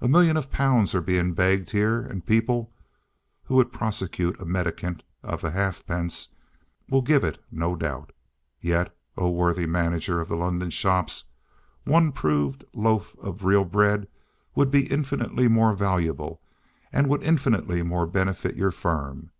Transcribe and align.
A 0.00 0.08
million 0.08 0.36
of 0.36 0.50
pounds 0.50 0.92
are 0.92 1.00
being 1.00 1.34
begged 1.34 1.70
here; 1.70 2.00
and 2.00 2.26
people 2.26 2.72
(who 3.44 3.54
would 3.54 3.70
prosecute 3.72 4.40
a 4.40 4.44
mendicant 4.44 5.04
of 5.22 5.42
halfpence) 5.42 6.30
will 6.88 7.00
give 7.00 7.22
it 7.22 7.40
no 7.48 7.76
doubt! 7.76 8.10
Yet, 8.60 8.92
O 9.16 9.30
worthy 9.30 9.66
manager 9.66 10.20
of 10.20 10.28
the 10.28 10.36
London 10.36 10.70
Shops, 10.70 11.26
one 11.84 12.10
proved 12.10 12.64
loaf 12.74 13.14
of 13.20 13.38
the 13.38 13.44
real 13.46 13.64
Bread 13.64 14.08
would 14.56 14.72
be 14.72 14.90
infinitely 14.90 15.46
more 15.46 15.74
valuable, 15.74 16.42
and 16.92 17.08
would 17.08 17.22
infinitely 17.22 17.84
more 17.84 18.08
benefit 18.08 18.56
your 18.56 18.72
firm! 18.72 19.30